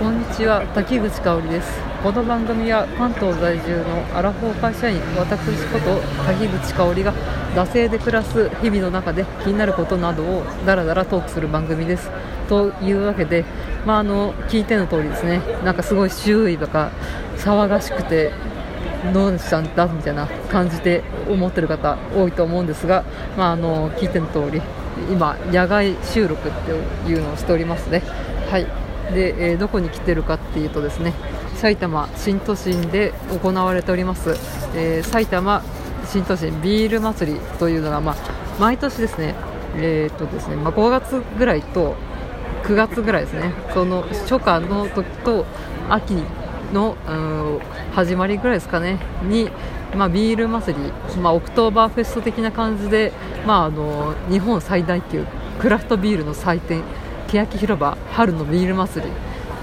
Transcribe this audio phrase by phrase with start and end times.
[0.00, 1.78] こんにちは滝口香織です。
[2.02, 7.12] この番組は関東在住のアラフォー会社員私こと滝口香織が
[7.54, 12.10] 惰性で暮らす日々の中で気になることなどをダラダラトークする番組です。
[12.48, 13.44] というわけで、
[13.84, 15.42] まあ、あの聞いての通りですね。
[15.66, 16.90] なんかすごい周囲が
[17.36, 18.32] 騒がしくて
[19.12, 23.04] どうしたんだみたいな感じで思ってる方多いと思うんですが、
[23.36, 24.62] まあ、あの聞いての通り
[25.12, 26.70] 今野外収録って
[27.06, 28.02] いうのをしておりますね。
[28.50, 28.79] はい。
[29.12, 31.14] で、えー、どこに来てるかっていうとですね
[31.56, 33.12] 埼玉新都心で
[33.42, 34.30] 行われております、
[34.74, 35.62] えー、埼玉
[36.06, 38.16] 新都心ビール祭りというのが、まあ、
[38.58, 39.34] 毎年ですね,、
[39.76, 41.94] えーとですねまあ、5月ぐらいと
[42.64, 45.46] 9月ぐらいですねその初夏の時と
[45.88, 46.14] 秋
[46.72, 47.60] の、うん、
[47.92, 49.50] 始まりぐらいですかねに、
[49.96, 53.12] まあ、ビール祭り、まあ、オクトーバーフェスト的な感じで、
[53.46, 55.24] まあ、あの日本最大級
[55.58, 56.82] クラフトビールの祭典
[57.30, 59.12] 欅広場春のビール祭り。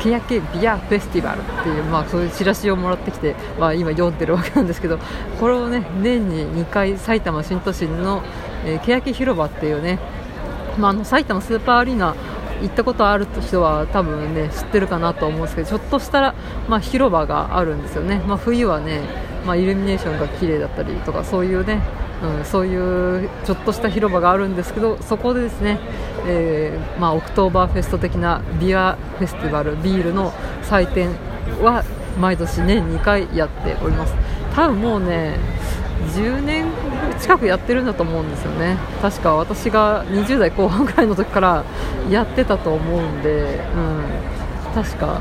[0.00, 4.98] 欅ビアフェスティバルっていう、まあ、そういうチラシをもらってきて、まあ、今読んでるわけなんですけど
[5.40, 8.22] これをね年に2回埼玉新都心の、
[8.66, 9.98] えー、欅広場っていうね、
[10.78, 12.14] まあ、あの埼玉スーパーアリーナ
[12.60, 16.34] 行ったことある人は多分ね知ってるかなと思うんですけどちょっとしたら、
[16.68, 19.00] まあ、広場があるんですよね、まあ、冬はね、
[19.46, 21.80] まあ、イルミネーションが綺麗だったりとかそういうね
[22.22, 25.78] うん、そういうちょっとした広場があるんですけどそこでですね、
[26.26, 31.10] えー、まあ、オクトーバーフェスト的なビアフェスティバルビールの祭典
[31.62, 31.84] は
[32.18, 34.14] 毎年年2回やっております。
[34.54, 35.36] 多分もうね
[36.14, 36.66] 10年
[37.20, 38.76] 近くやってるんだと思うんですよね。
[39.02, 41.64] 確か私が20代後半ぐらいの時から
[42.10, 45.20] やってたと思うんで、うん、確か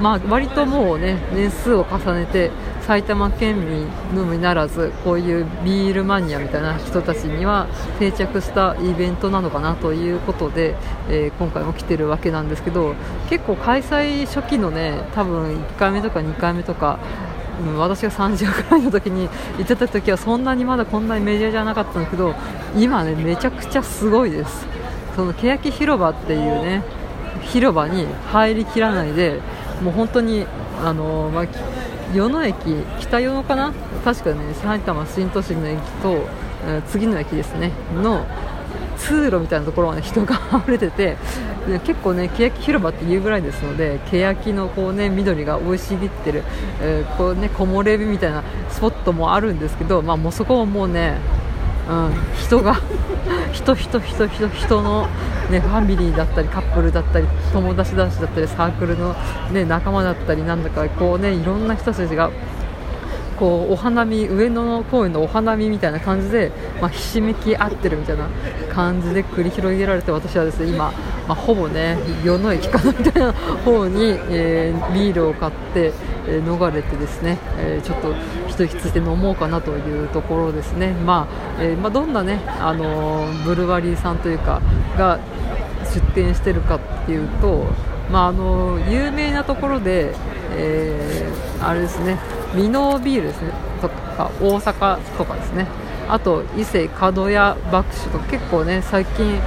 [0.00, 2.50] まあ割ともうね年数を重ねて
[2.88, 3.86] 埼玉県民
[4.16, 7.66] のみならずこういうビールマニアみたいな人たちには
[7.98, 10.74] 定着したイベントなのかなということで、
[11.10, 12.94] えー、今回も来てるわけなんですけど
[13.28, 16.98] 結構開催初期のね多分1回目とか2回目とか
[17.62, 22.34] う、私が30ぐらいの時に行ってた時はそんなにまだこんなにメジャーじゃなかったんだけど
[22.74, 24.66] 今ねめちゃくちゃすごいです。
[25.14, 26.82] その欅広場っていうね
[27.42, 29.42] 広場に入りきらないで
[29.82, 30.46] もう本当に
[30.82, 31.46] あの、まあ、
[32.14, 32.56] 与野駅
[33.00, 33.72] 北与野かな？
[34.04, 36.26] 確かね埼玉新都心の駅と、
[36.66, 37.72] え、次の駅ですね。
[38.02, 38.26] の
[38.96, 41.16] 通路みたいなところは、ね、人が溢れてて
[41.68, 46.42] で結構ね欅広場っていうぐらいですので欅のこうね緑が生い茂ってる、
[46.80, 51.18] えー、こうね木漏れ日みたいなスポットもあるんですけど、まあ、もうそこはもうね、
[51.88, 52.76] うん、人が
[53.52, 55.08] 人人人人人の、
[55.50, 59.14] ね、ファミリーだったりカップルだったり友達同士だったりサークルの、
[59.52, 62.30] ね、仲間だったりなんだかこうねいろんな人たちが
[63.38, 66.50] こうお花見上野公園のお花見みたいな感じで、
[66.80, 68.28] まあ、ひしめき合ってるみたいな
[68.72, 70.92] 感じで繰り広げられて私はですね今、
[71.26, 75.92] まあ、ほぼね与野駅かなみたいな方に、えー、ビールを買って、
[76.26, 78.14] えー、逃れてですね、えー、ちょっと
[78.48, 81.28] 一息ついて飲もうかなというところですね、ま
[81.58, 84.60] あえまあ、どんなね、あのブルワリーさんというか
[84.96, 85.20] が
[85.94, 87.66] 出店してるかっていうと、
[88.10, 90.14] まあ、あの有名なところで、
[90.52, 92.18] えあれですね
[92.54, 93.52] ミノービールですね。
[93.80, 95.66] とか大阪とかですね。
[96.08, 99.38] あと伊勢門屋爆酒とか結構ね最近、うん、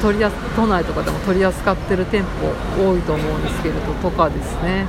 [0.00, 0.24] 取り
[0.54, 4.86] 都内とかでも取り扱ってる店舗多いと思うんですけれどとかですね。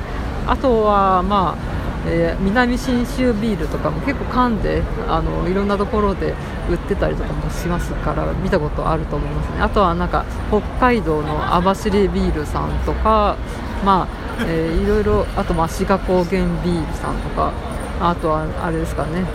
[0.47, 1.75] あとはまあ
[2.07, 6.35] えー、南信州ビールとかも結構缶であのいろんなところで
[6.69, 9.61] 売ってたりとかもしますから見たことあると思いますね。
[9.61, 13.37] あとはなんか北海道の網走ビールさんとか
[13.83, 17.53] まあえー、いろいろあとまあ志賀高原ビールさんとか
[17.99, 19.25] あとはあれですかね。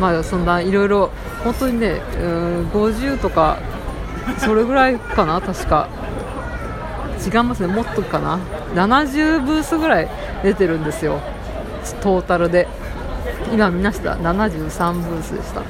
[0.00, 1.10] まあそんないろいろ
[1.44, 3.58] 本当にねうん50とか
[4.38, 5.88] それぐらいかな確か。
[7.26, 7.72] 違いますね。
[7.72, 8.38] もっとかな。
[8.74, 10.08] 70ブースぐらい
[10.42, 11.20] 出てるんですよ。
[12.00, 12.68] トータルで。
[13.52, 14.14] 今見ました。
[14.14, 15.62] 73ブースでした。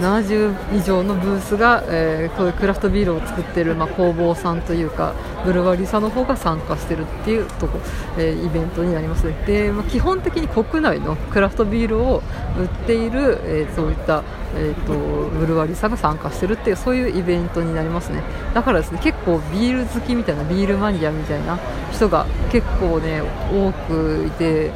[0.00, 7.78] 70以上のブースが、えー、こういうクラフトビールを作ってる、まあ、工房さんというかブルワリーさんの方が参加してるっていうとこ、
[8.18, 12.22] えー、イベントになりますで、まあ、基本的に国内のクラフトビールを
[12.58, 14.22] 売っている、えー、そういった、
[14.56, 14.92] えーと、
[15.30, 18.22] ブルワリーさんが参加してるっていうそういうイベントになりますね。
[18.52, 21.58] だからですね結構ビール好きみたいなビールマニアみたいな
[21.92, 23.22] 人が結構ね
[23.52, 24.72] 多くいて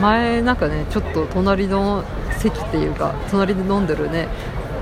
[0.00, 2.04] 前なんかねちょっと隣の
[2.38, 4.28] 席っていうか隣で飲んでるね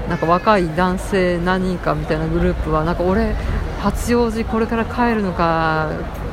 [0.09, 3.35] なんか若い男性何人かみたいなグループはなんか俺
[3.81, 5.91] 八王子これから帰るのか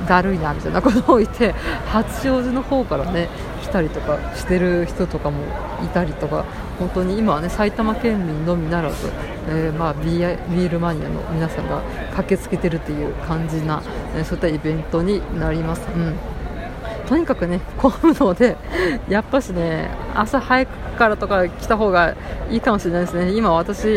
[0.07, 1.53] だるいなみたいなことを言って
[1.87, 3.29] 八王子の方からね
[3.61, 5.43] 来たりとかしてる人とかも
[5.83, 6.45] いたりとか
[6.77, 9.09] 本当に今はね埼玉県民のみならず、
[9.47, 11.81] えー、まあ、ビールマニアの皆さんが
[12.11, 13.81] 駆けつけてるという感じな、
[14.15, 15.81] えそういったイベントになります。
[15.95, 16.15] うん
[17.13, 18.57] とにかくね混むので
[19.07, 22.15] やっぱしね朝早くからとか来た方が
[22.49, 23.33] いいかもしれないですね。
[23.33, 23.87] 今私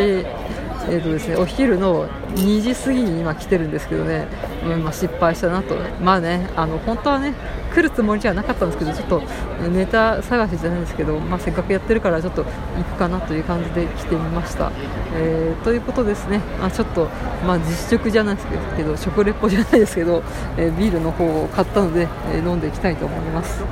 [0.89, 4.29] えーとですね、お昼の2時過ぎに今来てるんですけどね、
[4.75, 7.35] うんまあ、失敗したなと、まあね、あの本当はね
[7.75, 9.23] 来るつもりじゃなかったんですけどちょっと
[9.69, 12.51] ネタ探しじゃないんですけど、まあ、せっかくやってるからちょっと行
[12.85, 14.73] くかなという感じで来てみました。
[15.15, 17.09] えー、ということですね、まあ、ちょっと、
[17.47, 20.23] まあ、実食じゃないですけど食レポじゃないですけど、
[20.57, 23.63] えー、ビールの方を買ったので、えー、飲んでいきたいと思います。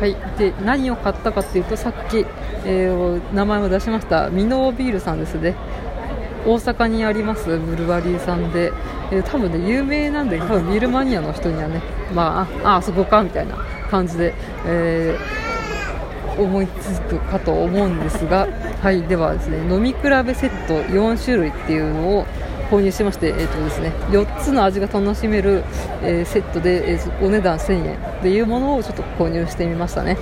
[0.00, 2.26] はい、で何を買ったかというとさっき、
[2.64, 5.54] えー、名前を出しましたミノービールさんですね
[6.46, 8.72] 大阪にありますブルワリーさんで、
[9.10, 11.80] えー、多分ね有名なんで多分ビールマニアの人にはね
[12.14, 13.56] まあああそこかみたいな
[13.90, 14.34] 感じで、
[14.66, 18.46] えー、思いつくかと思うんですが
[18.82, 22.26] はいではですね飲み比べセット4種類っていうのを
[22.70, 25.62] 購入しまして、えーとですね、4つの味が楽しめる、
[26.02, 30.16] えー、セットで、えー、お値段1000円っていうものをちょっと購入してみましたね。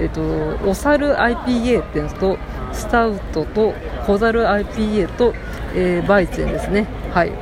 [0.00, 2.38] えーと、お猿 IPA っていうのと
[2.72, 3.74] スタウトと
[4.06, 5.34] 小猿 IPA と、
[5.74, 6.86] えー、バイチェンですね。
[7.12, 7.32] はい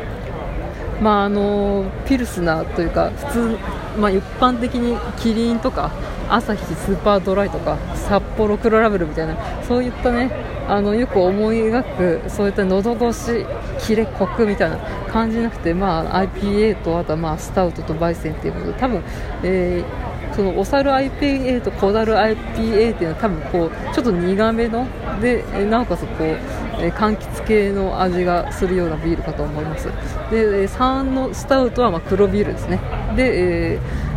[1.01, 3.59] まああのピルスナーというか普通、
[3.99, 5.91] まあ、一般的にキリンとか
[6.29, 10.31] 朝日スーパードライとか札幌黒ラベルみたいなそういったね
[10.69, 13.47] あのよく思い描くそういった喉越し
[13.87, 14.79] キレコクみたいな
[15.13, 19.03] 感じなくて、まあ、IPA とあとはまあスタウトと焙煎っていうことで多分、
[19.45, 24.87] えー、そのお猿 IPA と小猿 IPA っていうのは多分こうちょっと苦めの
[25.21, 29.87] でなおかつこう、え、柑橘系の味がするようなビールかと思います。
[30.31, 32.81] で3のスタウトはま黒ビールですね。
[33.17, 34.17] で、えー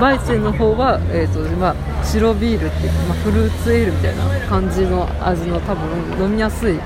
[0.00, 6.78] バイチェンの方は、えーとまあ、白ビールっていう、まあ、フルーツエールみたいな感じの味の多分飲みやすい、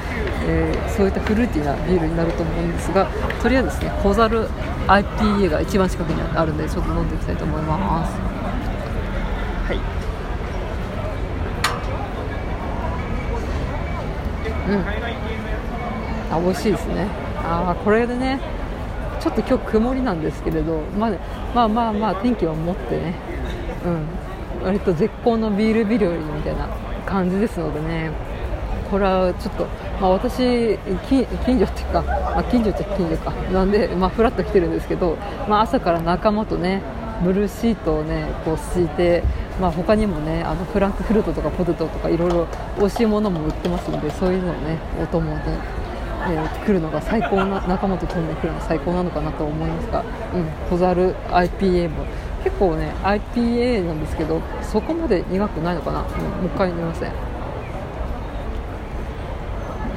[0.50, 3.06] えー、そういったフルーティーなビールになると思うんですが
[3.42, 4.48] とりあえずですね小猿
[4.86, 8.14] IPA が一番近くにあるんでちょっと飲んでいきたいと思います。
[9.68, 9.76] はい。
[14.70, 16.34] うん。
[16.34, 17.06] あ美味しいですね。
[17.36, 18.40] ああこれでね
[19.20, 21.18] ちょっと今日曇りなんですけれど、まあ、ね、
[21.54, 23.14] まあまあまあ天気を持ってね、
[23.84, 26.68] うん、割と絶好のビール日和みたいな
[27.04, 28.27] 感じですのでね
[28.90, 29.64] これはちょっと、
[30.00, 33.30] まあ、私近、近所っていうか、まあ、近所っちゃ近所か。
[33.52, 35.16] なんで、まあ、フラッと来てるんですけど、
[35.48, 36.82] まあ、朝から仲間とね
[37.22, 39.22] ブルーシートをねこう敷いて、
[39.60, 42.46] まあ、他にもねあのフランクフルトとかポテトとかいろいろ
[42.78, 45.42] 美味しいものも売ってますのでそういうのをねお供で
[46.26, 50.04] えー、来るのが最高な仲間と共に来るのが最高なのかなと思いますが、
[50.34, 52.04] うん、小猿 IPA も
[52.44, 57.12] 結構ね IPA なんですけどそこまで苦くないのかな、うん、もう一回飲みません、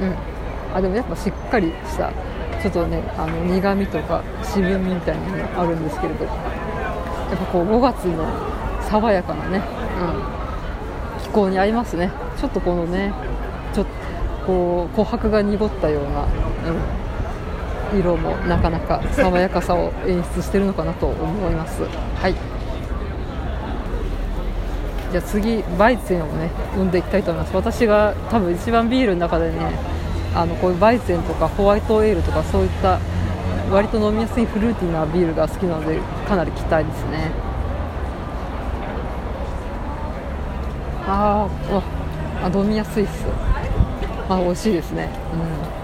[0.02, 2.12] うん、あでもやっぱしっかりした
[2.60, 6.26] ちょっとねあの苦みとか渋みみたいなのがあるんですけれど。
[7.32, 8.26] やっぱこう5月の
[8.82, 9.62] 爽やかなね、
[11.16, 12.10] うん、気候に合いますね。
[12.38, 13.14] ちょっとこのね
[13.72, 13.92] ちょっと
[14.46, 16.26] こう琥珀が濁ったような、
[17.92, 21.84] うん、色もなかなか爽やかさを演出してるのかなと思います。
[21.84, 22.34] はい
[25.12, 29.58] じゃあ次、バイゼンをね飲んでいきたいと思います、私が多分一番ビールの中でね
[30.34, 32.98] あのこういうバイゼンとかホワイトエールとかそういった
[33.70, 37.30] 割と飲みやすいフルーティーなビールが好きなのでかなり期待ですね。
[41.06, 41.46] あ
[42.42, 43.26] あ飲みやすいっす。
[44.28, 45.10] あ美味しいですね、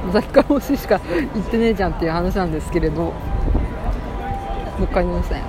[0.07, 1.01] うん、さっきから美味しいしか
[1.35, 3.13] 言ってねえじゃんっていう話なんですけれど。
[4.79, 5.43] もう一回見ますね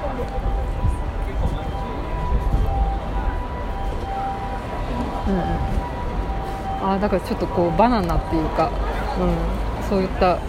[5.30, 5.80] うん
[6.82, 8.72] あだからちょっとこうバナナっていうか、
[9.20, 10.40] うん、そういった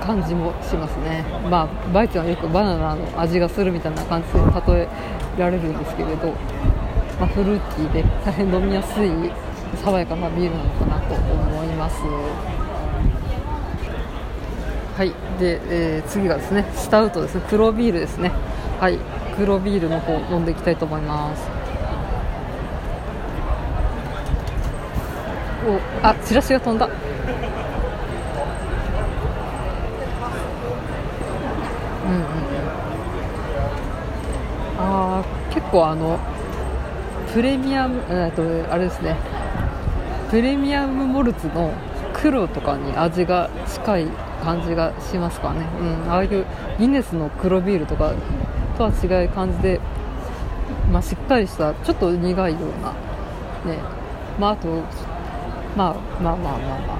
[0.00, 1.24] 感じもしますね。
[1.50, 4.38] まあバイちゃんはよくバナナの味がするみたいな感じで
[4.72, 4.88] 例え
[5.38, 6.28] られるんですけれど、
[7.20, 9.10] まあ、フルーティーで大変飲みやすい
[9.84, 12.00] 爽やかなビールなのかなと思います。
[14.96, 15.10] はい。
[15.38, 17.42] で、えー、次がですねスタウトですね。
[17.50, 18.32] 黒ビールですね。
[18.80, 18.98] はい。
[19.40, 21.48] 黒ビールの方飲んでいきたいと思います
[25.66, 26.86] おあチラシが飛んだ。
[26.86, 26.88] う
[32.08, 32.24] んうんうん。
[34.78, 36.18] あ結構あの
[37.32, 38.42] プレミアムえっと
[38.72, 39.16] あれですね。
[40.30, 41.72] プレミアムモルツの
[42.12, 44.06] 黒とかに味が近い
[44.44, 46.46] 感じがしますかね、うん、ああいう
[46.78, 48.12] ギネスの黒ビールとか
[48.78, 49.80] とは違う感じで
[50.92, 52.92] まあ、しっかりしたちょっと苦いような
[53.72, 53.78] ね。
[54.38, 54.82] まああと
[55.76, 56.98] まあまあまあまあまあ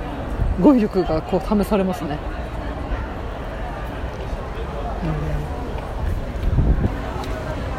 [0.60, 2.18] 語彙力がこう試されますね、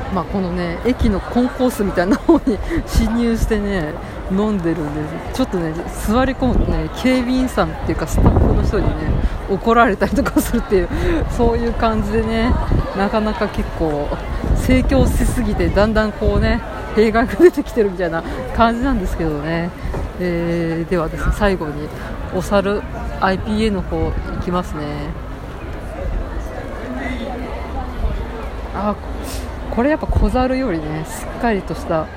[0.09, 2.57] うん、まあこのね駅のコンコースみたいな方に
[2.87, 3.93] 侵入してね
[4.31, 5.01] 飲んでるんで
[5.33, 5.73] ちょっとね
[6.07, 9.11] 座り込むとね警備員さんっていうかスタッフの人にね
[9.49, 10.89] 怒られたりとかするっていう
[11.29, 12.53] そういう感じでね
[12.97, 14.07] なかなか結構
[14.55, 16.61] 盛況しすぎてだんだんこうね
[16.95, 18.23] 弊害が出てきてるみたいな
[18.55, 19.69] 感じなんですけどね、
[20.19, 21.87] えー、ではですね最後に
[22.35, 22.81] お猿
[23.19, 24.11] IPA の方い
[24.43, 25.09] きますね。
[28.73, 28.95] あ
[29.69, 32.07] これやっぱ小猿よりねしっかりとした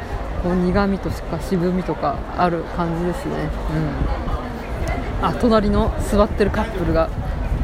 [0.42, 3.48] こう苦みとか渋みとかある感じですね。
[5.20, 5.26] うん。
[5.26, 7.08] あ隣の座ってるカップルが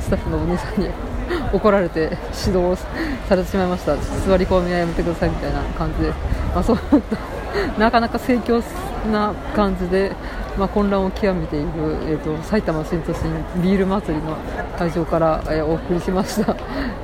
[0.00, 0.88] スタッフのお兄さんに
[1.52, 2.80] 怒られて指導
[3.28, 3.96] されてしまいました。
[3.96, 6.08] 座り込みはやめてくださいみたいな感じで、
[6.54, 6.78] まあ、そう
[7.78, 8.62] なかなか盛況
[9.10, 10.12] な感じで、
[10.58, 11.66] まあ、混乱を極めている、
[12.08, 14.36] えーと、埼玉新都心ビール祭りの
[14.78, 16.56] 会場から、えー、お送りしました。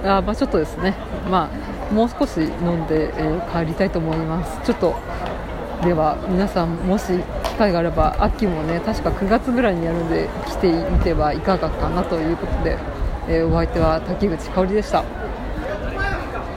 [0.18, 0.94] あ、まあ、ちょっとですね、
[1.30, 1.48] ま
[1.90, 4.60] あ、もう少し飲んで、えー、帰りたいと思います。
[4.64, 4.94] ちょっと
[5.82, 7.04] では皆さんもし
[7.44, 12.78] 機会があれば秋もね確か9月ぐらいにやるんで来てみてはいかがかなということで、
[13.28, 15.04] えー、お相手は滝口香織でした。